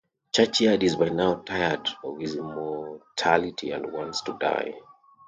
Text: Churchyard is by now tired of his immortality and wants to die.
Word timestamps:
Churchyard 0.33 0.81
is 0.81 0.95
by 0.95 1.09
now 1.09 1.43
tired 1.45 1.87
of 2.03 2.17
his 2.17 2.33
immortality 2.35 3.69
and 3.69 3.93
wants 3.93 4.21
to 4.23 4.33
die. 4.39 4.73